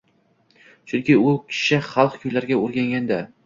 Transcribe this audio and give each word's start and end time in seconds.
Chunki 0.93 1.19
u 1.25 1.35
kishi 1.51 1.81
xalq 1.91 2.19
kuylariga 2.25 2.61
o’rgangan-da. 2.67 3.25